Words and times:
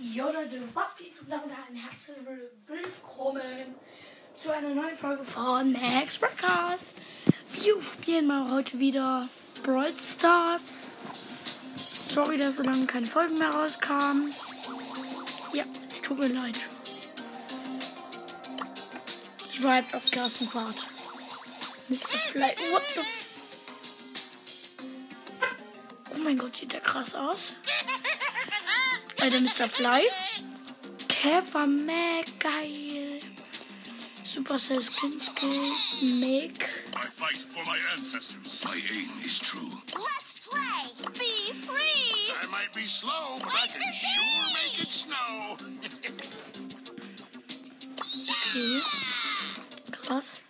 Jo 0.00 0.30
Leute, 0.30 0.62
was 0.74 0.96
geht 0.96 1.18
und 1.20 1.28
damit 1.28 1.50
ein 1.50 1.74
herzlich 1.74 2.18
willkommen 2.68 3.74
zu 4.40 4.52
einer 4.52 4.68
neuen 4.68 4.94
Folge 4.94 5.24
von 5.24 5.72
Max 5.72 6.18
Broadcast. 6.18 6.86
Wir 7.50 7.82
spielen 7.82 8.28
mal 8.28 8.48
heute 8.48 8.78
wieder 8.78 9.28
Brawl 9.64 9.92
Stars. 9.98 10.94
Sorry, 12.14 12.38
dass 12.38 12.56
so 12.56 12.62
lange 12.62 12.86
keine 12.86 13.06
Folgen 13.06 13.38
mehr 13.38 13.50
rauskamen. 13.50 14.32
Ja, 15.52 15.64
es 15.90 16.00
tut 16.00 16.20
mir 16.20 16.28
leid. 16.28 16.54
Ich 19.52 19.64
war 19.64 19.80
jetzt 19.80 19.96
auf 19.96 20.08
Klassenfahrt. 20.12 20.76
Mr. 21.88 21.96
Fly. 21.96 22.42
What 22.42 22.82
the 22.94 23.00
Oh 26.14 26.18
mein 26.18 26.38
Gott, 26.38 26.54
sieht 26.56 26.72
der 26.72 26.80
krass 26.82 27.16
aus. 27.16 27.54
Alter, 29.20 29.40
Mr. 29.40 29.68
Fly. 29.68 30.02
Käfer, 31.08 31.66
Mac, 31.66 32.26
geil. 32.38 33.20
Supercell 34.24 34.80
Skin 34.80 35.20
Skill, 35.20 35.72
Make. 36.20 36.64
I 36.94 37.06
fight 37.10 37.36
for 37.36 37.64
my 37.64 37.78
ancestors. 37.96 38.62
My 38.64 38.76
aim 38.76 39.10
is 39.24 39.40
true. 39.40 39.72
Let's 39.94 40.38
play. 40.46 41.12
Be 41.14 41.52
free. 41.66 42.32
I 42.42 42.46
might 42.46 42.72
be 42.72 42.86
slow, 42.86 43.38
but 43.40 43.52
I 43.52 43.66
can 43.66 43.92
sure 43.92 44.46
make 44.54 44.80
it 44.80 44.92
snow. 44.92 45.56
Okay. 48.30 48.80
Krass. 49.90 50.40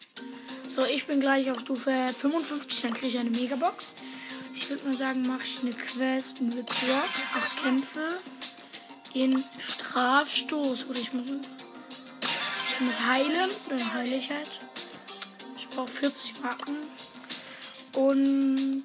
So, 0.69 0.85
ich 0.85 1.07
bin 1.07 1.21
gleich 1.21 1.51
auf 1.51 1.61
Stufe 1.61 2.15
55, 2.21 2.83
dann 2.83 2.95
kriege 2.95 3.09
ich 3.09 3.19
eine 3.19 3.31
Megabox. 3.31 3.95
Ich 4.55 4.69
würde 4.69 4.85
mal 4.85 4.95
sagen, 4.95 5.27
mache 5.27 5.45
ich 5.45 5.61
eine 5.63 5.73
Quest 5.73 6.41
mit 6.43 6.67
Brock, 6.67 7.15
acht 7.35 7.63
Kämpfe 7.63 8.21
in 9.25 9.45
Strafstoß. 9.75 10.87
Oder 10.89 10.99
ich 10.99 11.13
muss, 11.13 11.27
ich 11.31 12.81
muss 12.81 13.07
heilen, 13.07 13.51
dann 13.69 13.95
heile 13.95 14.17
ich 14.17 14.31
halt. 14.31 14.51
Ich 15.59 15.69
brauche 15.69 15.89
40 15.89 16.41
Marken. 16.43 16.77
Und 17.95 18.85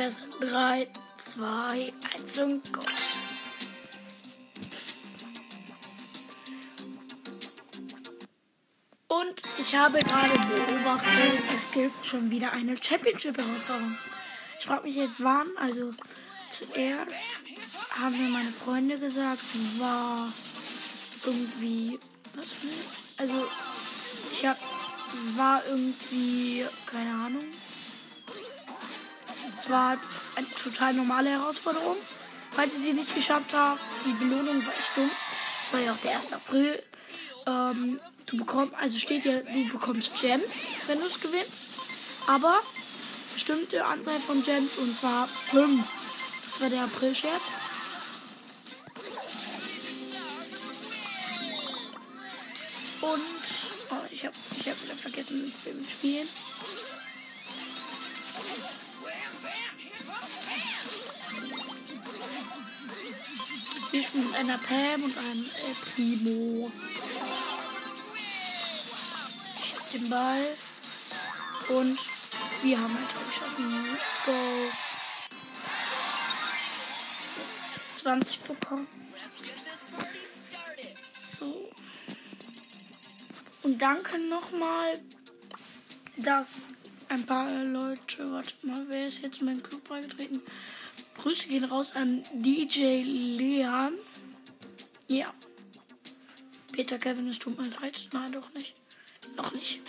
Quest 0.00 0.22
3, 0.40 0.88
2, 1.34 1.92
1 2.16 2.38
und 2.38 2.72
go. 2.72 2.80
Und 9.08 9.42
ich 9.58 9.74
habe 9.74 9.98
gerade 9.98 10.38
beobachtet, 10.48 11.42
es 11.54 11.72
gibt 11.72 12.06
schon 12.06 12.30
wieder 12.30 12.50
eine 12.50 12.82
Championship-Herausforderung. 12.82 13.98
Ich 14.58 14.64
frage 14.64 14.86
mich 14.86 14.96
jetzt 14.96 15.22
wann, 15.22 15.48
also 15.58 15.90
zuerst 16.50 17.14
haben 17.90 18.16
mir 18.16 18.30
meine 18.30 18.52
Freunde 18.52 18.98
gesagt, 18.98 19.42
war 19.78 20.32
irgendwie, 21.26 21.98
was 22.36 22.46
für, 22.46 22.68
also 23.18 23.46
ich 24.32 24.46
habe, 24.46 24.60
war 25.36 25.62
irgendwie, 25.66 26.64
keine 26.90 27.10
Ahnung, 27.10 27.44
es 29.60 29.70
war 29.70 29.96
eine 30.36 30.46
total 30.62 30.94
normale 30.94 31.30
Herausforderung. 31.30 31.96
Falls 32.50 32.74
ihr 32.74 32.80
sie 32.80 32.92
nicht 32.94 33.14
geschafft 33.14 33.52
habt, 33.52 33.80
die 34.04 34.12
Belohnung 34.12 34.64
war 34.64 34.72
echt 34.72 34.96
dumm. 34.96 35.10
Es 35.66 35.72
war 35.72 35.80
ja 35.80 35.92
auch 35.92 35.98
der 35.98 36.16
1. 36.16 36.32
April. 36.32 36.82
Ähm, 37.46 38.00
du 38.26 38.38
bekommst, 38.38 38.74
also 38.74 38.98
steht 38.98 39.24
ja, 39.24 39.38
du 39.40 39.68
bekommst 39.72 40.12
Gems, 40.20 40.54
wenn 40.86 40.98
du 40.98 41.06
es 41.06 41.20
gewinnst. 41.20 41.68
Aber 42.26 42.60
bestimmte 43.34 43.84
Anzahl 43.84 44.18
von 44.20 44.42
Gems 44.42 44.76
und 44.78 44.98
zwar 44.98 45.28
5. 45.28 45.84
Das 46.50 46.60
war 46.60 46.70
der 46.70 46.84
April-Scherz. 46.84 47.42
Und 53.00 53.22
oh, 53.90 53.94
ich 54.10 54.26
habe 54.26 54.36
ich 54.58 54.68
hab 54.68 54.82
wieder 54.82 54.94
vergessen, 54.94 55.42
mit 55.42 55.64
wem 55.64 55.86
spielen. 55.86 56.28
Wir 63.90 64.04
spielen 64.04 64.26
mit 64.28 64.36
einer 64.36 64.58
Pam 64.58 65.02
und 65.02 65.18
einem 65.18 65.44
El 65.44 65.74
Primo. 65.94 66.70
Ich 69.64 69.74
hab 69.74 69.90
den 69.90 70.08
Ball. 70.08 70.56
Und 71.68 71.98
wir 72.62 72.80
haben 72.80 72.96
ein 72.96 73.08
Tor 73.08 73.24
geschossen. 73.24 73.84
Let's 73.90 74.24
go. 74.24 74.32
20 77.96 78.40
bekommen. 78.42 78.88
So. 81.38 81.70
Und 83.64 83.82
danke 83.82 84.18
nochmal, 84.18 85.00
dass 86.16 86.62
ein 87.08 87.26
paar 87.26 87.50
Leute, 87.64 88.30
warte 88.30 88.54
mal, 88.62 88.84
wer 88.88 89.08
ist 89.08 89.18
jetzt 89.18 89.40
in 89.40 89.46
meinen 89.46 89.62
Club 89.64 89.88
beigetreten? 89.88 90.42
Grüße 91.22 91.48
gehen 91.48 91.64
raus 91.64 91.94
an 91.96 92.24
DJ 92.32 93.02
Leon. 93.02 93.92
Ja. 95.06 95.34
Peter 96.72 96.98
Kevin, 96.98 97.28
es 97.28 97.38
tut 97.38 97.58
mir 97.58 97.68
leid. 97.68 98.08
Nein, 98.12 98.32
doch 98.32 98.50
nicht. 98.54 98.74
Noch 99.36 99.52
nicht. 99.52 99.80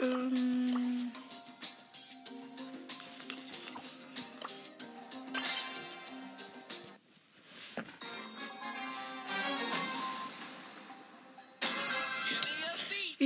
Ähm. 0.00 0.87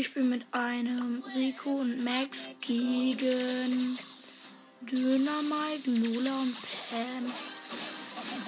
Wir 0.03 0.09
spielen 0.09 0.31
mit 0.31 0.45
einem 0.51 1.23
Rico 1.37 1.75
und 1.75 2.03
Max 2.03 2.49
gegen 2.61 3.97
Dynamite, 4.81 5.87
Lola 5.87 6.41
und 6.41 6.57
Pam. 6.91 7.33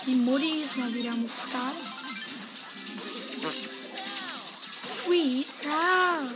Die 0.05 0.17
Mutti 0.17 0.63
ist 0.63 0.77
mal 0.77 0.93
wieder 0.93 1.13
am 1.13 1.29
Start. 1.29 1.77
Sweeter. 5.05 6.33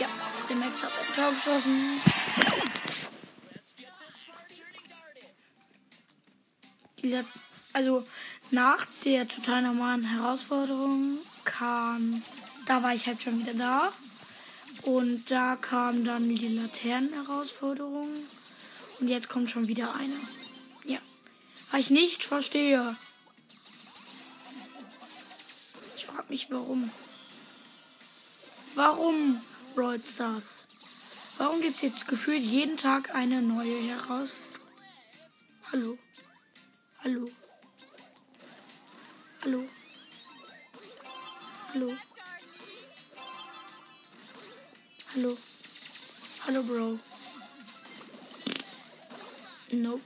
Ja, 0.00 0.08
der 0.48 0.56
Max 0.56 0.82
hat 0.82 0.90
ein 0.90 1.14
Tor 1.14 1.32
geschossen. 1.32 2.00
Also 7.74 8.06
nach 8.50 8.86
der 9.04 9.28
total 9.28 9.60
normalen 9.60 10.04
Herausforderung 10.04 11.18
kam, 11.44 12.22
da 12.68 12.82
war 12.82 12.94
ich 12.94 13.06
halt 13.06 13.22
schon 13.22 13.40
wieder 13.40 13.54
da. 13.54 13.92
Und 14.82 15.30
da 15.30 15.56
kam 15.56 16.04
dann 16.04 16.28
die 16.28 16.48
Laternen-Herausforderung. 16.48 18.10
Und 19.00 19.08
jetzt 19.08 19.28
kommt 19.28 19.50
schon 19.50 19.68
wieder 19.68 19.94
eine. 19.94 20.16
Ja. 20.84 20.98
Was 21.70 21.80
ich 21.80 21.90
nicht 21.90 22.24
verstehe. 22.24 22.96
Ich 25.96 26.04
frage 26.04 26.26
mich 26.28 26.50
warum. 26.50 26.90
Warum 28.74 29.40
Brawl 29.74 30.00
Stars? 30.04 30.64
Warum 31.38 31.62
gibt 31.62 31.76
es 31.76 31.82
jetzt 31.82 32.06
gefühlt 32.06 32.42
jeden 32.42 32.76
Tag 32.76 33.14
eine 33.14 33.40
neue 33.40 33.78
heraus? 33.78 34.30
Hallo? 35.72 35.98
Hallo? 37.02 37.30
Hallo? 39.42 39.64
Hallo? 41.72 41.96
Hallo? 45.14 45.38
Hallo, 46.46 46.62
Bro. 46.62 46.98
Nope. 49.70 50.02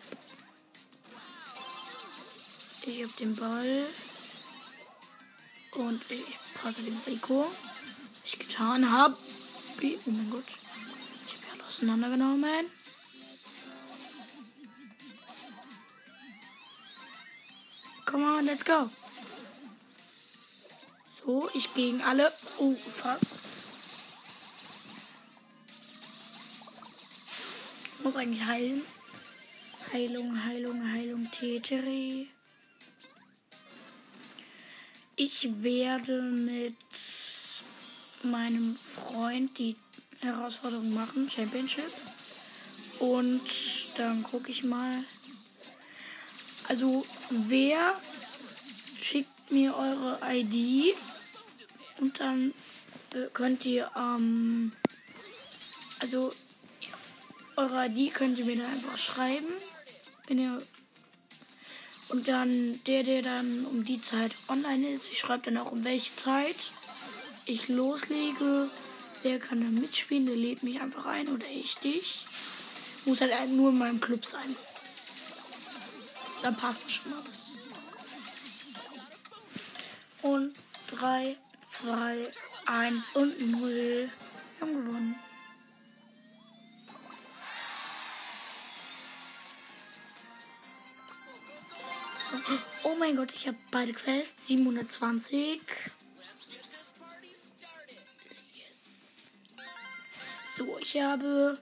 Ich 2.87 3.03
hab 3.03 3.17
den 3.17 3.35
Ball. 3.35 3.87
Und 5.73 6.09
ich 6.09 6.25
passe 6.55 6.83
dem 6.83 6.97
Rico. 7.05 7.51
Was 8.23 8.33
ich 8.33 8.39
getan 8.39 8.89
habe. 8.93 9.17
Oh 9.83 10.11
mein 10.11 10.31
Gott. 10.31 10.45
Ich 10.47 11.51
habe 11.51 11.59
ja 11.59 11.65
auseinandergenommen. 11.67 12.67
Come 18.07 18.39
on, 18.39 18.47
let's 18.47 18.65
go. 18.65 18.89
So, 21.25 21.51
ich 21.55 21.75
gegen 21.75 22.03
alle. 22.03 22.33
Oh, 22.59 22.77
fast. 22.77 23.42
Muss 28.13 28.21
eigentlich 28.21 28.45
heilen. 28.45 28.83
Heilung, 29.91 30.45
Heilung, 30.45 30.93
Heilung, 30.93 31.31
Teteri. 31.31 32.29
Ich 35.17 35.49
werde 35.63 36.21
mit 36.21 36.77
meinem 38.23 38.77
Freund 38.77 39.59
die 39.59 39.77
Herausforderung 40.21 40.93
machen, 40.93 41.31
Championship. 41.31 41.91
Und 42.99 43.41
dann 43.97 44.23
gucke 44.23 44.51
ich 44.51 44.63
mal. 44.63 45.05
Also, 46.69 47.07
wer 47.31 47.99
schickt 49.01 49.51
mir 49.51 49.75
eure 49.75 50.19
ID 50.31 50.95
und 51.99 52.21
dann 52.21 52.53
äh, 53.15 53.29
könnt 53.33 53.65
ihr, 53.65 53.91
ähm, 53.97 54.73
also, 55.99 56.35
eure 57.57 57.87
ID 57.87 58.15
könnt 58.15 58.39
ihr 58.39 58.45
mir 58.45 58.57
dann 58.57 58.73
einfach 58.73 58.99
schreiben, 58.99 59.53
wenn 60.27 60.39
ihr 60.39 60.63
und 62.09 62.29
dann 62.29 62.79
der, 62.87 63.05
der 63.05 63.23
dann 63.23 63.65
um 63.65 63.87
die 63.87 64.03
Zeit 64.03 64.33
online 64.49 64.91
ist, 64.91 65.11
ich 65.11 65.19
schreibe 65.19 65.45
dann 65.45 65.57
auch 65.57 65.73
um 65.73 65.83
welche 65.83 66.15
Zeit 66.17 66.57
ich 67.47 67.69
loslege. 67.69 68.69
Der 69.25 69.39
kann 69.39 69.61
dann 69.61 69.75
mitspielen, 69.75 70.27
der 70.27 70.37
lädt 70.37 70.63
mich 70.63 70.81
einfach 70.81 71.07
ein 71.07 71.29
oder 71.29 71.47
ich 71.49 71.77
dich. 71.77 72.27
Muss 73.07 73.23
halt 73.23 73.33
nur 73.49 73.71
in 73.71 73.79
meinem 73.79 74.01
Club 74.01 74.27
sein. 74.27 74.55
Dann 76.43 76.57
passt 76.57 76.91
schon 76.91 77.13
alles. 77.15 77.59
Und 80.21 80.55
3, 80.89 81.37
2, 81.71 82.31
1 82.67 83.05
und 83.15 83.53
0. 83.53 83.71
Wir 83.71 84.11
haben 84.61 84.85
gewonnen. 84.85 85.32
Oh 92.85 92.97
mein 92.99 93.17
Gott, 93.17 93.33
ich 93.35 93.47
habe 93.47 93.57
beide 93.71 93.93
Quests. 93.93 94.49
720. 94.49 95.61
So, 100.59 100.79
ich 100.81 101.01
habe 101.01 101.59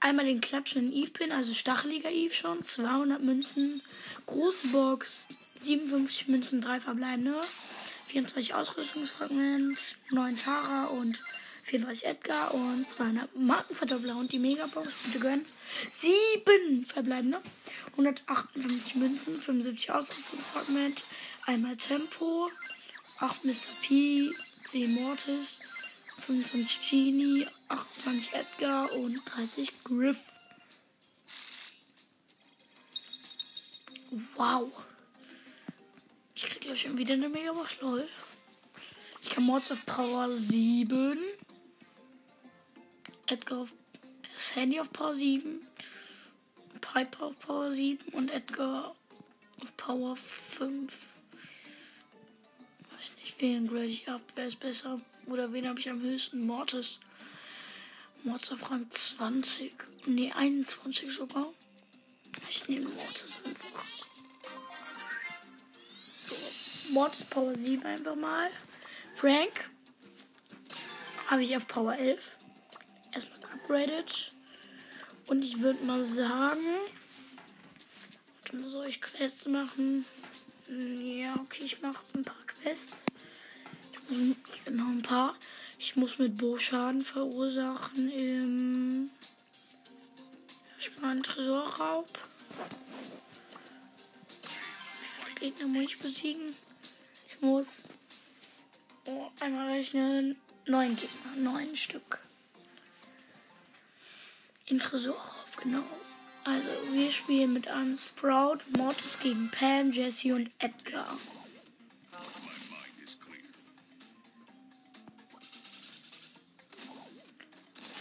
einmal 0.00 0.24
den 0.24 0.40
klatschenden 0.40 0.92
Eve-Pin, 0.92 1.30
also 1.30 1.52
stacheliger 1.54 2.10
Eve 2.10 2.32
schon. 2.32 2.64
200 2.64 3.22
Münzen. 3.22 3.82
Große 4.26 4.68
Box. 4.68 5.28
57 5.60 6.28
Münzen, 6.28 6.60
3 6.60 6.80
verbleibende. 6.80 7.40
24 8.08 8.54
Ausrüstungsfragment. 8.54 9.78
9 10.10 10.38
Tara 10.38 10.86
und 10.86 11.18
34 11.64 12.06
Edgar 12.06 12.54
und 12.54 12.88
200 12.90 13.36
Markenverdoppler 13.36 14.16
und 14.16 14.32
die 14.32 14.38
Megabox. 14.38 14.88
Bitte 15.04 15.18
gönnen. 15.18 15.46
7 15.98 16.86
verbleibende. 16.86 17.42
158 17.92 18.94
Münzen, 18.96 19.40
75 19.40 19.90
Ausrüstungsfragment. 19.90 21.02
Einmal 21.46 21.76
Tempo. 21.76 22.50
8 23.20 23.44
Mr. 23.44 23.54
P. 23.82 24.30
10 24.66 24.94
Mortis. 24.94 25.58
25 26.28 26.90
Genie, 26.90 27.46
28 27.68 28.34
Edgar 28.34 28.92
und 28.92 29.18
30 29.24 29.84
Griff. 29.84 30.18
Wow. 34.36 34.70
Ich 36.34 36.42
krieg 36.42 36.66
ja 36.66 36.76
schon 36.76 36.98
wieder 36.98 37.14
eine 37.14 37.30
Megabox, 37.30 37.80
lol. 37.80 38.06
Ich 39.22 39.30
kann 39.30 39.44
Mods 39.44 39.72
auf 39.72 39.84
Power 39.86 40.30
7. 40.34 41.18
Edgar 43.26 43.60
auf 43.60 43.70
Sandy 44.36 44.80
auf 44.80 44.92
Power 44.92 45.14
7. 45.14 45.66
Piper 46.92 47.26
auf 47.26 47.38
Power 47.40 47.70
7 47.70 48.08
und 48.12 48.30
Edgar 48.30 48.94
auf 49.60 49.76
Power 49.76 50.16
5. 50.56 50.92
Weiß 52.90 53.10
nicht, 53.22 53.40
wen 53.40 53.68
grade 53.68 53.84
ich 53.84 54.08
ab, 54.08 54.22
wer 54.34 54.46
ist 54.46 54.58
besser? 54.58 55.00
Oder 55.26 55.52
wen 55.52 55.68
habe 55.68 55.78
ich 55.78 55.90
am 55.90 56.00
höchsten? 56.00 56.46
Mortis. 56.46 56.98
Mortis 58.24 58.52
auf 58.52 58.70
Rang 58.70 58.90
20. 58.90 59.72
Ne, 60.06 60.32
21 60.34 61.12
sogar. 61.12 61.52
Ich 62.48 62.66
nehme 62.68 62.88
Mortis 62.88 63.34
einfach. 63.44 63.84
So, 66.16 66.34
Mortis 66.92 67.24
Power 67.24 67.54
7 67.54 67.84
einfach 67.84 68.14
mal. 68.14 68.50
Frank 69.14 69.70
habe 71.26 71.44
ich 71.44 71.54
auf 71.54 71.68
Power 71.68 71.94
11. 71.94 72.24
Erstmal 73.12 73.40
upgraded. 73.52 74.32
Und 75.28 75.44
ich 75.44 75.60
würde 75.60 75.84
mal 75.84 76.04
sagen, 76.04 76.64
soll 78.66 78.86
ich 78.86 79.00
Quests 79.00 79.46
machen. 79.46 80.04
Ja, 80.68 81.36
okay, 81.36 81.64
ich 81.64 81.80
mache 81.80 82.04
ein 82.14 82.24
paar 82.24 82.46
Quests. 82.46 83.04
Genau 84.64 84.86
ein 84.86 85.02
paar. 85.02 85.36
Ich 85.78 85.96
muss 85.96 86.18
mit 86.18 86.36
Bo 86.36 86.58
Schaden 86.58 87.02
verursachen 87.02 88.10
im. 88.10 89.10
Ich 90.78 90.98
mal 90.98 91.10
einen 91.10 91.22
Tresorraub. 91.22 92.08
Gegner 95.38 95.68
muss 95.68 95.84
ich 95.84 95.98
besiegen? 95.98 96.54
Ich 97.28 97.40
muss 97.40 97.84
oh, 99.04 99.30
einmal 99.40 99.68
rechnen. 99.68 100.36
Neun 100.66 100.96
Gegner, 100.96 101.36
neun 101.36 101.76
Stück. 101.76 102.27
In 104.68 104.78
Tresorraub, 104.78 105.56
genau. 105.62 105.82
Also 106.44 106.68
wir 106.92 107.10
spielen 107.10 107.54
mit 107.54 107.68
einem 107.68 107.96
Sprout, 107.96 108.58
Mortis 108.76 109.18
gegen 109.22 109.50
Pam, 109.50 109.92
Jesse 109.92 110.34
und 110.34 110.50
Edgar. 110.58 111.06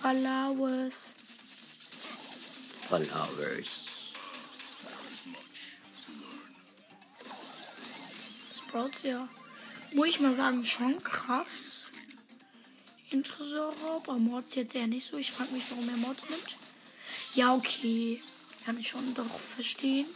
Flowers. 0.01 1.13
Flowers. 2.87 3.85
Sprouts, 8.57 9.03
ja. 9.03 9.27
Muss 9.93 10.07
ich 10.07 10.19
mal 10.19 10.35
sagen, 10.35 10.65
schon 10.65 11.01
krass. 11.01 11.91
Interessant, 13.09 13.75
aber 13.83 14.17
Mods 14.17 14.55
jetzt 14.55 14.75
eher 14.75 14.87
nicht 14.87 15.07
so. 15.07 15.17
Ich 15.17 15.31
frage 15.31 15.53
mich, 15.53 15.63
warum 15.69 15.87
er 15.87 15.95
Mods 15.97 16.23
nimmt. 16.29 16.56
Ja, 17.37 17.53
okay. 17.53 18.19
Kann 18.65 18.79
ich 18.79 18.87
schon 18.87 19.13
doch 19.13 19.39
verstehen. 19.39 20.07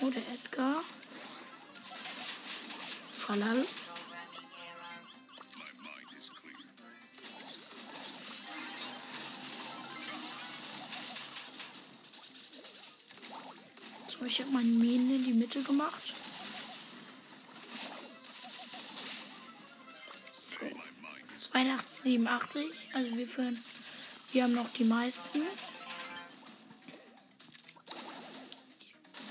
Oder 0.00 0.16
Edgar. 0.16 0.82
Falal. 3.20 3.64
So, 14.08 14.24
ich 14.24 14.40
habe 14.40 14.50
meine 14.50 14.66
Minen 14.66 15.14
in 15.14 15.24
die 15.24 15.32
Mitte 15.34 15.62
gemacht. 15.62 16.09
82, 21.52 22.02
87. 22.02 22.66
Also 22.94 23.16
wir 23.16 23.26
führen. 23.26 23.64
Wir 24.32 24.44
haben 24.44 24.54
noch 24.54 24.70
die 24.70 24.84
meisten. 24.84 25.42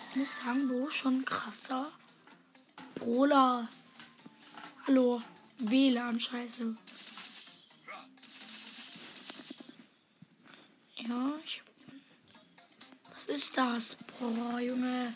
Ich 0.09 0.15
muss 0.15 0.27
sagen, 0.43 0.67
Bo 0.67 0.89
schon 0.89 1.23
krasser. 1.23 1.91
Brawler. 2.95 3.69
Hallo. 4.85 5.21
WLAN, 5.59 6.19
scheiße. 6.19 6.75
Ja, 10.95 11.39
ich. 11.45 11.61
Was 13.13 13.27
ist 13.27 13.57
das? 13.57 13.97
Boah, 14.19 14.59
Junge. 14.59 15.13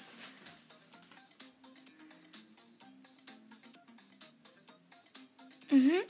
Mhm. 5.70 6.04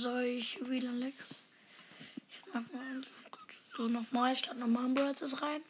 Soll 0.00 0.22
ich 0.22 0.60
wieder 0.70 0.92
Lex? 0.92 1.16
Ich 2.30 2.40
mach 2.54 2.62
mal. 2.72 3.02
So, 3.76 3.88
nochmal, 3.88 4.36
statt 4.36 4.56
normalen 4.56 4.94
Brawlers 4.94 5.42
rein. 5.42 5.60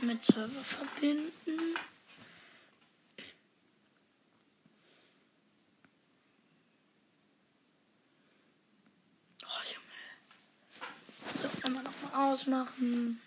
Mit 0.00 0.24
Server 0.24 0.60
verbinden. 0.60 1.32
Oh, 9.44 9.62
Junge. 9.66 9.98
So, 11.42 11.66
einmal 11.66 11.82
nochmal 11.82 12.32
ausmachen. 12.32 13.20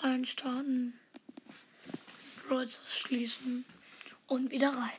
Reinstarten. 0.00 0.98
Brawlers 2.48 2.80
schließen. 2.92 3.64
Und 4.28 4.50
wieder 4.50 4.70
rein. 4.70 4.98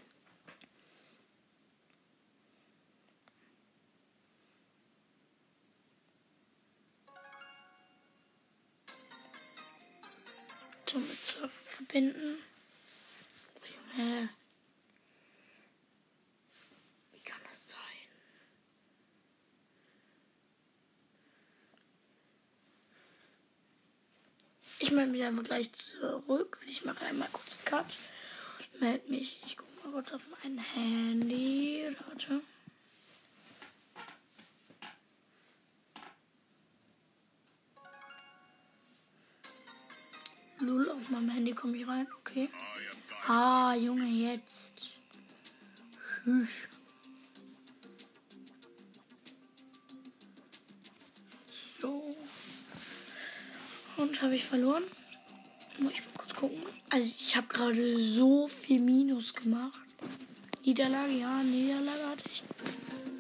So 10.90 11.00
mit 11.00 11.18
Surfer 11.18 11.50
verbinden. 11.66 12.38
Junge. 13.98 14.30
Wie 17.12 17.20
kann 17.20 17.42
das 17.52 17.68
sein? 17.68 17.80
Ich 24.80 24.92
melde 24.92 25.12
mich 25.12 25.24
einfach 25.24 25.44
gleich 25.44 25.74
zurück. 25.74 26.58
Ich 26.66 26.86
mache 26.86 27.06
einmal 27.06 27.28
kurz 27.34 27.58
einen 27.58 27.66
Cut. 27.66 27.98
Melde 28.80 29.10
mich. 29.10 29.40
Ich 29.46 29.58
gucke 29.58 29.72
mal 29.84 29.92
kurz 29.92 30.14
auf 30.14 30.22
mein 30.44 30.58
Handy. 30.60 31.84
Warte. 32.08 32.42
Null 40.60 40.90
auf 40.90 41.10
meinem 41.10 41.30
Handy 41.30 41.54
komme 41.54 41.78
ich 41.78 41.88
rein. 41.88 42.08
Okay. 42.20 42.50
Ah, 43.28 43.74
Junge, 43.76 44.06
jetzt. 44.06 44.74
Tschüss. 46.24 46.68
So. 51.80 52.16
Und 53.98 54.22
habe 54.22 54.36
ich 54.36 54.46
verloren? 54.46 54.84
Muss 55.80 55.94
ich 55.94 56.02
mal 56.02 56.12
kurz 56.18 56.34
gucken. 56.34 56.77
Also 56.90 57.14
ich 57.20 57.36
habe 57.36 57.48
gerade 57.48 58.02
so 58.02 58.48
viel 58.48 58.80
Minus 58.80 59.34
gemacht. 59.34 59.80
Niederlage, 60.64 61.12
ja, 61.14 61.44
Niederlage 61.44 62.08
hatte 62.08 62.24
ich. 62.32 62.44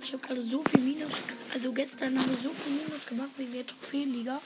Ich 0.01 0.13
habe 0.13 0.25
gerade 0.25 0.41
so 0.41 0.63
viel 0.63 0.79
Minus. 0.79 1.11
Also 1.53 1.73
gestern 1.73 2.17
haben 2.17 2.29
wir 2.29 2.37
so 2.37 2.49
viel 2.49 2.73
Minus 2.73 3.05
gemacht 3.05 3.31
wegen 3.37 3.51
der 3.51 3.67
Trophäenliga. 3.67 4.41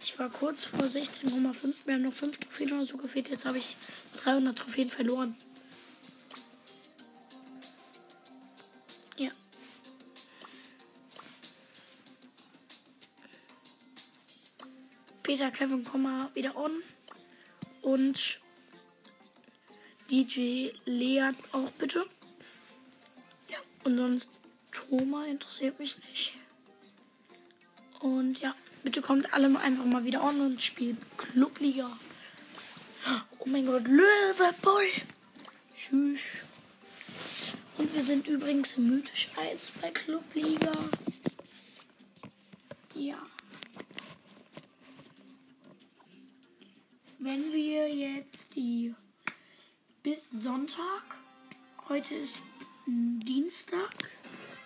Ich 0.00 0.18
war 0.18 0.28
kurz 0.28 0.64
vor 0.64 0.80
16,5. 0.80 1.74
Wir 1.84 1.94
haben 1.94 2.02
noch 2.02 2.12
5 2.12 2.38
Trophäen 2.38 2.72
oder 2.72 2.86
so 2.86 2.96
gefehlt. 2.96 3.28
Jetzt 3.28 3.44
habe 3.44 3.58
ich 3.58 3.76
300 4.24 4.58
Trophäen 4.58 4.90
verloren. 4.90 5.36
Ja. 9.16 9.30
Peter, 15.22 15.50
Kevin, 15.52 15.84
komm 15.84 16.02
mal 16.02 16.30
wieder 16.34 16.56
on. 16.56 16.82
Und 17.82 18.40
DJ 20.10 20.70
Lea 20.84 21.30
auch 21.52 21.70
bitte. 21.72 22.06
Ja. 23.48 23.58
Und 23.84 23.96
sonst 23.96 24.28
Thomas 24.72 25.26
interessiert 25.26 25.78
mich 25.78 25.96
nicht. 25.98 26.32
Und 28.00 28.40
ja, 28.40 28.54
bitte 28.82 29.02
kommt 29.02 29.32
alle 29.32 29.46
einfach 29.60 29.84
mal 29.84 30.04
wieder 30.04 30.22
on 30.22 30.40
und 30.40 30.62
spielt 30.62 30.98
Clubliga. 31.16 31.90
Oh 33.38 33.46
mein 33.46 33.66
Gott, 33.66 33.84
Löwebull. 33.84 34.90
Tschüss. 35.76 36.20
Und 37.76 37.94
wir 37.94 38.02
sind 38.02 38.26
übrigens 38.26 38.76
mythisch 38.76 39.30
1 39.36 39.72
bei 39.80 39.90
Clubliga. 39.90 40.72
Ja. 42.94 43.18
Sonntag, 50.48 51.02
heute 51.90 52.14
ist 52.14 52.36
Dienstag, 52.86 53.90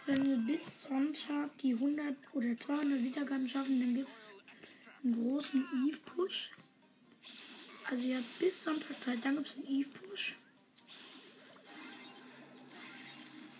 wenn 0.07 0.25
wir 0.25 0.37
bis 0.37 0.83
Sonntag 0.83 1.59
die 1.59 1.75
100 1.75 2.15
oder 2.35 2.57
200 2.57 3.03
Wiedergaben 3.03 3.49
schaffen, 3.49 3.81
dann 3.81 3.97
gibt 3.97 4.09
es 4.09 4.31
einen 5.03 5.17
großen 5.17 5.67
Eve-Push. 5.89 6.53
Also 7.91 8.05
ja, 8.05 8.21
bis 8.39 8.63
Sonntag 8.63 9.03
Zeit, 9.03 9.25
dann 9.25 9.35
gibt 9.35 9.49
es 9.49 9.57
einen 9.57 9.67
Eve-Push. 9.67 10.37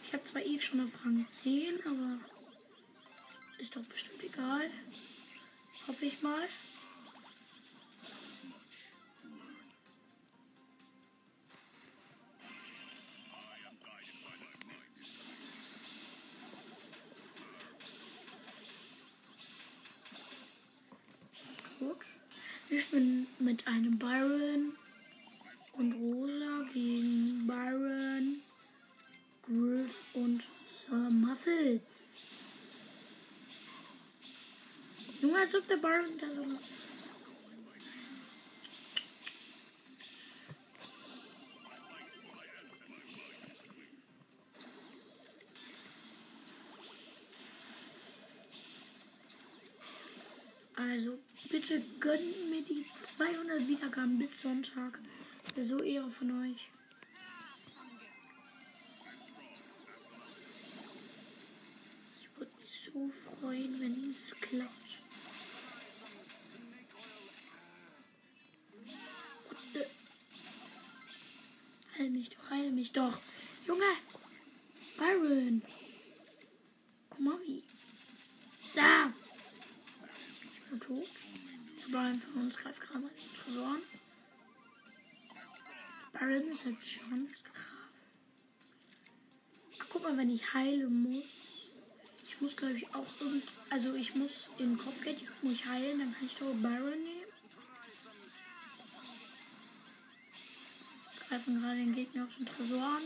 Ich 0.05 0.13
habe 0.13 0.25
zwar 0.25 0.43
Eve 0.43 0.63
schon 0.63 0.85
auf 0.85 1.05
Rang 1.05 1.27
10, 1.29 1.81
aber 1.85 2.21
ist 3.59 3.75
doch 3.75 3.83
bestimmt 3.83 4.23
egal. 4.23 4.71
Hoffe 5.89 6.05
ich 6.05 6.23
mal. 6.23 6.49
Ich 22.75 22.89
bin 22.89 23.27
mit 23.39 23.67
einem 23.67 23.99
Byron 23.99 24.73
und 25.75 25.93
Rosa 25.93 26.67
gegen 26.73 27.47
Byron, 27.47 28.41
Griff 29.45 30.07
und 30.15 30.43
Sir 30.71 31.11
Muffets. 31.11 32.17
Junge, 35.21 35.37
als 35.37 35.55
ob 35.55 35.69
der 35.69 35.77
Byron 35.77 36.19
da 36.19 36.27
so. 36.35 36.59
Also, 50.91 51.17
bitte 51.49 51.81
gönnt 52.01 52.51
mir 52.51 52.63
die 52.63 52.85
200 53.01 53.69
Wiedergaben 53.69 54.19
bis 54.19 54.43
Sonntag. 54.43 54.99
Das 55.45 55.57
wäre 55.57 55.67
so 55.67 55.83
Ehre 55.83 56.11
von 56.11 56.43
euch. 56.43 56.71
Wenn 90.23 90.31
ich 90.31 90.55
heilen 90.55 91.03
muss. 91.03 91.25
Ich 92.29 92.41
muss, 92.41 92.57
glaube 92.57 92.79
ich, 92.79 92.87
auch 92.95 93.09
irgend. 93.21 93.43
Also, 93.71 93.93
ich 93.97 94.15
muss 94.15 94.31
in 94.57 94.79
Kopfgeld, 94.79 95.21
ich 95.21 95.29
muss 95.43 95.65
heilen, 95.67 95.99
dann 95.99 96.15
kann 96.15 96.27
ich 96.27 96.37
doch 96.37 96.55
Byron 96.55 96.91
nehmen. 96.91 97.33
Greifen 101.29 101.61
gerade 101.61 101.77
den 101.77 101.93
Gegner 101.93 102.23
auf 102.23 102.37
den 102.37 102.47
Tresor 102.47 102.83
an. 102.85 103.03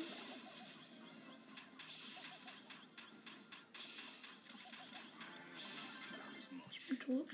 Ich 6.71 6.89
bin 6.89 6.99
tot. 6.99 7.29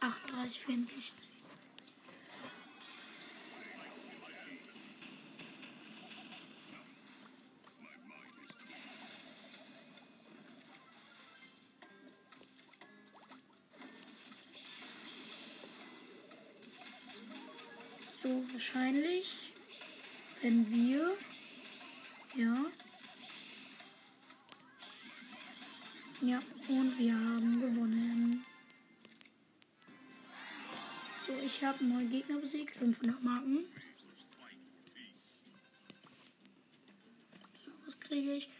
38, 0.00 0.60
64. 0.60 1.27
So, 18.28 18.44
wahrscheinlich, 18.52 19.54
wenn 20.42 20.70
wir, 20.70 21.16
ja, 22.36 22.66
Ja, 26.20 26.42
und 26.68 26.98
wir 26.98 27.14
haben 27.14 27.58
gewonnen. 27.58 28.44
So, 31.26 31.32
ich 31.42 31.64
habe 31.64 31.82
neuen 31.82 32.10
Gegner 32.10 32.38
besiegt, 32.38 32.76
500 32.76 33.22
Marken. 33.22 33.64
So, 37.64 37.70
was 37.86 37.98
kriege 37.98 38.34
ich? 38.34 38.50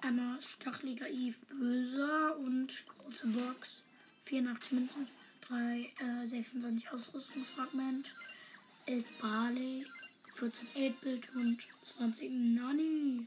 Einmal 0.00 0.40
Stacheliger 0.40 1.10
Eve 1.10 1.36
Böser 1.50 2.38
und 2.38 2.82
große 2.96 3.26
Box. 3.26 3.82
84 4.24 4.72
Münzen, 4.72 5.06
3, 5.48 5.92
äh, 5.98 6.26
26 6.26 6.90
Ausrüstungsfragment, 6.90 8.14
11 8.88 9.04
Barley, 9.20 9.84
14 10.36 10.66
8-Bit 10.68 11.34
und 11.34 11.58
20 11.82 12.30
Nani. 12.30 13.26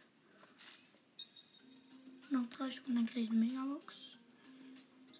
Noch 2.32 2.50
drei 2.50 2.72
Stunden, 2.72 2.96
dann 2.96 3.06
kriege 3.06 3.26
ich 3.26 3.30
eine 3.30 3.46
Megabox. 3.46 3.94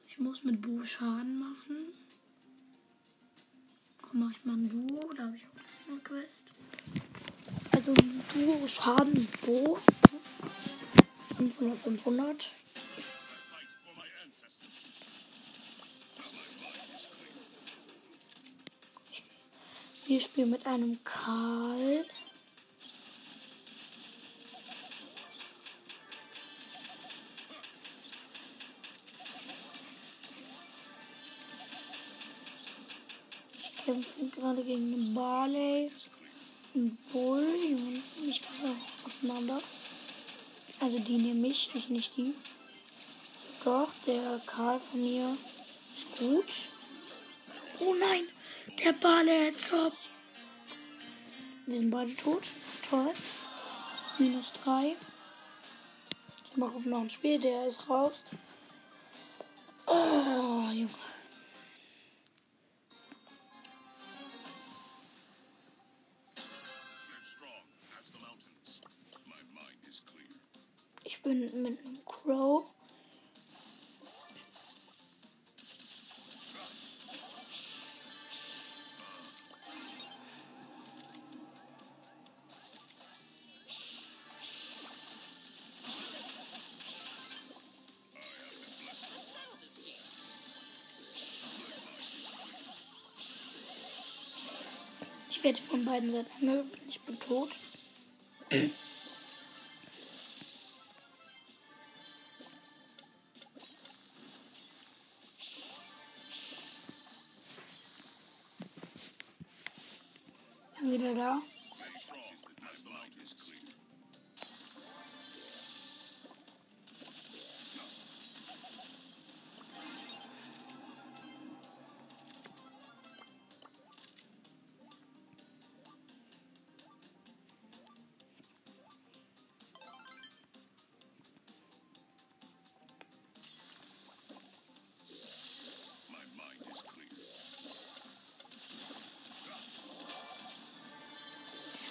Ich 0.08 0.18
muss 0.18 0.44
mit 0.44 0.60
Bo 0.60 0.84
Schaden 0.84 1.38
machen. 1.38 1.94
Komm, 4.02 4.22
mach 4.22 4.32
ich 4.32 4.44
mal 4.44 4.58
ein 4.58 4.68
Duo, 4.68 5.14
da 5.16 5.26
habe 5.26 5.36
ich 5.36 5.44
auch 5.44 5.92
eine 5.92 6.00
Quest. 6.00 6.46
Also 7.74 7.94
Duo 8.34 8.68
Schaden 8.68 9.14
mit 9.14 9.42
Bo. 9.42 9.78
500, 11.38 11.78
500. 11.78 12.52
Wir 20.12 20.20
spielen 20.20 20.50
mit 20.50 20.68
einem 20.68 21.02
Karl. 21.06 22.06
Ich 33.56 33.86
kämpfe 33.86 34.26
gerade 34.36 34.64
gegen 34.66 34.94
einen 34.94 35.14
Barley, 35.14 35.90
einen 36.76 36.98
Bull, 37.14 37.46
nehmen 37.46 38.04
mich 38.22 38.42
gerade 38.42 38.76
auseinander. 39.08 39.62
Also 40.82 41.00
die 41.00 41.20
nehmen 41.20 41.40
mich, 41.40 41.70
ich 41.74 41.88
nicht 41.88 42.18
die. 42.18 42.34
Doch, 43.64 43.94
der 44.06 44.42
Karl 44.46 44.78
von 44.78 45.00
mir 45.00 45.38
ist 45.96 46.18
gut. 46.20 46.54
Oh 47.80 47.94
nein, 47.94 48.28
der 48.84 49.56
Zop. 49.56 49.94
Wir 51.66 51.78
sind 51.78 51.92
beide 51.92 52.16
tot. 52.16 52.44
Toll. 52.90 53.12
Minus 54.18 54.52
3. 54.64 54.96
Ich 56.50 56.58
mache 56.58 56.76
auf 56.76 56.86
noch 56.86 57.02
ein 57.02 57.10
Spiel, 57.10 57.40
der 57.40 57.68
ist 57.68 57.90
raus. 57.90 58.26
Oh, 59.86 60.70
Junge. 60.72 60.90
Werde 95.44 95.62
von 95.62 95.86
beiden 95.86 96.12
Seiten 96.12 96.32
angegriffen. 96.42 96.90
Ich 96.90 97.00
bin 97.02 97.20
tot. 97.20 97.50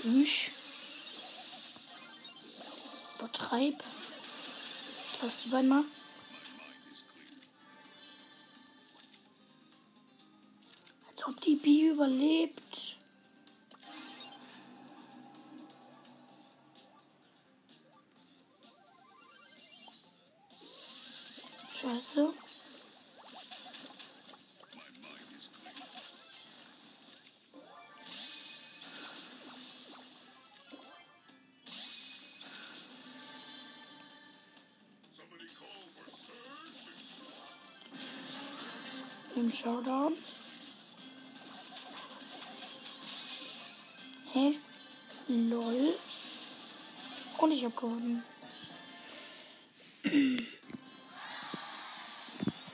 Tschüss. 0.00 0.50
Übertreib. 3.18 3.82
Das 5.20 5.42
die 5.44 5.48
beiden 5.50 5.68
mal. 5.68 5.84
Als 11.10 11.26
ob 11.26 11.40
die 11.42 11.56
Bi 11.56 11.88
überlebt. 11.88 12.60
Im 39.40 39.50
Showdown. 39.50 40.12
Hä? 44.35 44.59
Lol. 45.29 45.94
Und 47.38 47.50
ich 47.50 47.64
hab 47.64 47.74
gewonnen. 47.74 48.22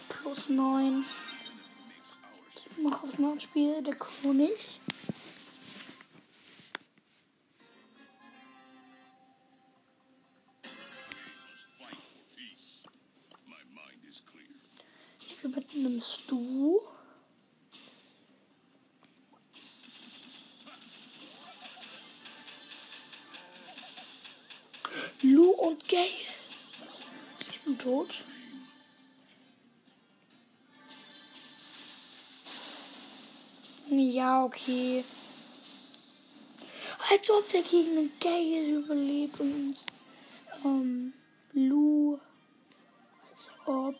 Plus 0.08 0.48
9. 0.48 1.04
Ich 2.52 2.82
mach 2.82 3.04
auf 3.04 3.16
noch 3.16 3.30
ein 3.30 3.40
Spiel, 3.40 3.80
der 3.84 3.94
König. 3.94 4.80
Ja, 33.88 34.44
okay. 34.44 35.04
Als 37.08 37.30
ob 37.30 37.48
der 37.50 37.62
den 37.62 38.10
Gay 38.18 38.72
überlebt 38.72 39.38
und 39.38 39.52
uns 39.52 39.84
ähm, 40.64 41.12
Lu. 41.52 42.18
Als 43.30 43.68
ob. 43.68 43.94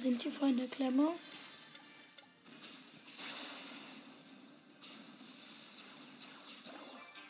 Sind 0.00 0.22
hier 0.22 0.32
voll 0.32 0.50
in 0.50 0.56
der 0.56 0.68
Klemme. 0.68 1.10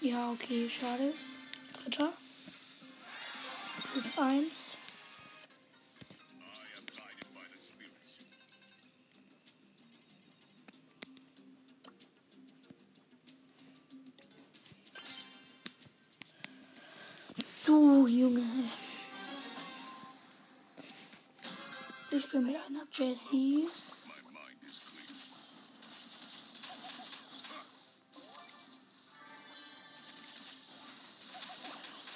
Ja, 0.01 0.31
okay, 0.31 0.71
schade. 0.71 1.13
Dritter. 1.73 2.13
Plus 3.93 4.19
eins. 4.19 4.77
Ich 22.13 22.29
bin 22.29 22.47
mit 22.47 22.57
einer 22.57 22.85
Jessie. 22.93 23.69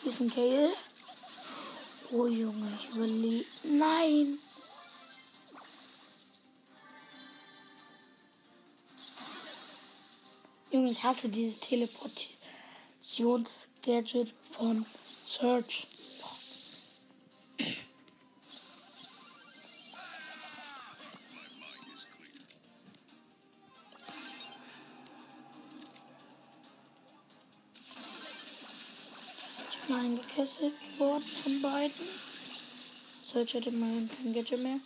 Hier 0.03 0.13
ist 0.13 0.21
ein 0.21 0.31
Gale. 0.31 0.75
Oh 2.11 2.27
Junge, 2.27 2.77
ich 2.77 2.89
überlebe. 2.95 3.45
Nein! 3.63 4.41
Junge, 10.73 10.91
ich 10.91 11.05
hasse 11.05 11.29
dieses 11.29 11.61
Teleportationsgadget 11.61 14.35
von 14.51 14.85
Search. 15.25 15.87
Eingekesselt 30.65 30.99
worden 30.99 31.25
von 31.43 31.63
beiden. 31.63 31.93
Search 33.23 33.55
hatte 33.55 33.71
mal 33.71 34.09
kein 34.23 34.35
Gadget 34.35 34.63
mehr. 34.63 34.79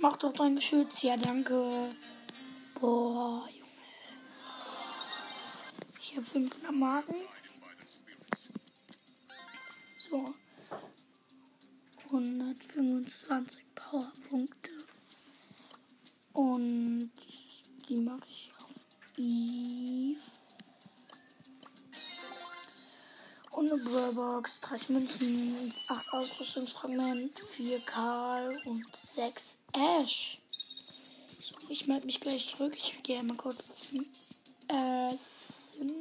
Mach 0.00 0.16
doch 0.16 0.32
dein 0.32 0.54
Geschütz. 0.54 1.02
Ja, 1.02 1.16
danke. 1.16 1.94
Boah, 2.80 3.48
Junge. 3.48 3.68
Ich 6.00 6.16
habe 6.16 6.24
500 6.24 6.72
Marken. 6.72 7.16
So. 10.08 10.34
125 12.10 13.64
Powerpunkte. 13.74 14.17
Brawlbox, 23.98 24.60
30 24.60 24.88
Münzen, 24.90 25.74
8 25.88 26.12
Ausrüstungsfragment, 26.12 27.36
4 27.36 27.80
Karl 27.80 28.56
und 28.64 28.86
6 29.14 29.58
Ash. 29.72 30.40
So, 31.40 31.56
ich 31.68 31.88
melde 31.88 32.06
mich 32.06 32.20
gleich 32.20 32.48
zurück. 32.48 32.74
Ich 32.76 33.02
gehe 33.02 33.20
mal 33.24 33.36
kurz 33.36 33.64
zum 33.76 34.06
Essen. 34.68 35.92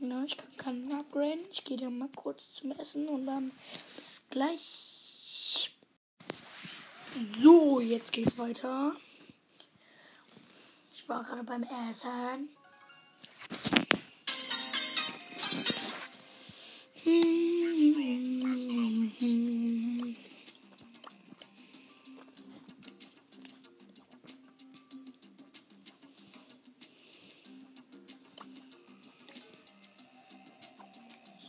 Ja, 0.00 0.22
ich 0.22 0.36
kann 0.36 0.56
keinen 0.56 0.92
upgraden. 0.92 1.44
Ich 1.50 1.64
gehe 1.64 1.76
dann 1.76 1.98
mal 1.98 2.08
kurz 2.14 2.44
zum 2.54 2.70
Essen 2.72 3.08
und 3.08 3.26
dann 3.26 3.50
bis 3.96 4.22
gleich. 4.30 5.72
So, 7.42 7.80
jetzt 7.80 8.12
geht's 8.12 8.38
weiter. 8.38 8.92
Ich 10.94 11.08
war 11.08 11.24
gerade 11.24 11.42
beim 11.42 11.64
Essen. 11.64 12.50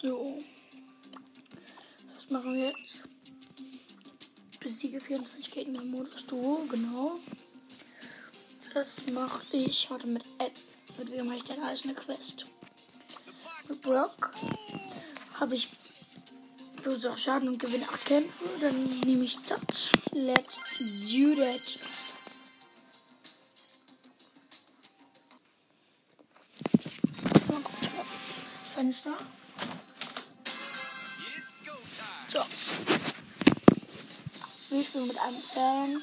So. 0.02 0.42
Was 2.16 2.30
machen 2.30 2.56
wir 2.56 2.68
jetzt? 2.70 3.04
Besiege 4.62 5.02
24 5.02 5.52
Gegner 5.52 5.82
im 5.82 5.92
Modus 5.92 6.26
Duo, 6.26 6.66
genau. 6.70 7.20
Das 8.74 8.96
mache 9.14 9.58
ich. 9.58 9.90
Warte, 9.90 10.08
mit 10.08 10.24
Ed. 10.38 10.54
Mit 10.98 11.12
wem 11.12 11.28
habe 11.28 11.36
ich 11.36 11.44
denn 11.44 11.62
alles 11.62 11.84
eine 11.84 11.96
Quest? 11.96 12.46
Mit 13.68 13.82
Brock 13.82 14.32
habe 15.40 15.56
ich 15.56 15.70
verursache 16.82 17.18
Schaden 17.18 17.50
und 17.50 17.60
gewinne 17.60 17.88
8 17.88 18.06
Kämpfe. 18.06 18.44
Dann 18.62 19.00
nehme 19.02 19.24
ich 19.24 19.38
das. 19.48 19.90
Let's 20.12 20.58
do 20.78 21.36
that. 21.36 21.80
Fenster. 28.74 29.18
So. 32.28 32.40
Wir 34.70 34.84
spielen 34.84 35.08
mit 35.08 35.18
einem 35.18 35.42
Fan. 35.42 36.02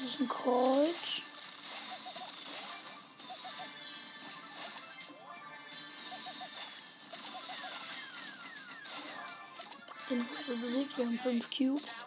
Das 0.00 0.10
ist 0.10 0.20
ein 0.20 0.28
Colt. 0.28 0.94
Den 10.08 10.26
besiegt. 10.46 10.96
Wir 10.96 11.04
haben 11.04 11.18
fünf 11.18 11.50
Cubes. 11.50 12.04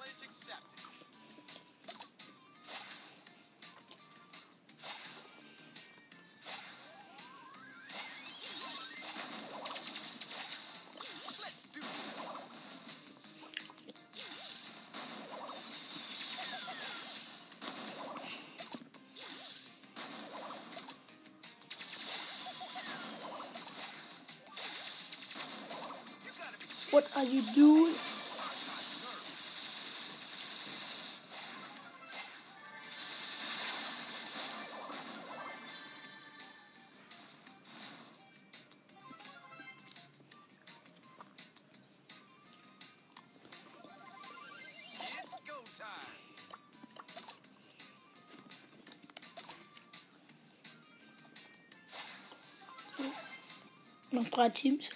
Noch 54.22 54.30
drei 54.30 54.50
Teams. 54.50 54.88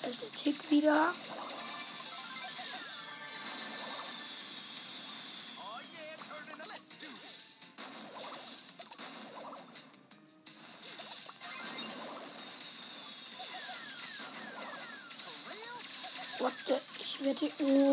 Da 0.00 0.08
ist 0.08 0.22
der 0.22 0.32
Tick 0.32 0.70
wieder. 0.70 1.12
What 16.38 16.52
the? 16.66 16.74
Ich 16.98 17.22
werde. 17.22 17.50
Oh, 17.58 17.87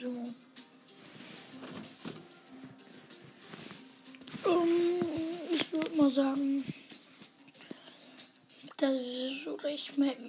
So. 0.00 0.06
Ähm, 4.46 5.00
ich 5.50 5.72
würde 5.72 5.96
mal 5.96 6.12
sagen, 6.12 6.64
das 8.76 8.94
ist 8.94 9.48
oder 9.48 9.70
ich 9.70 9.96
merke, 9.96 10.28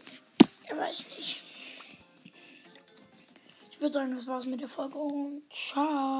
ich 0.63 0.75
weiß 0.75 0.97
nicht. 0.97 1.43
Ich 3.71 3.79
würde 3.79 3.93
sagen, 3.93 4.15
das 4.15 4.25
war's 4.25 4.47
mit 4.47 4.59
der 4.59 4.69
Folge 4.69 4.97
und 4.97 5.43
ciao. 5.53 6.19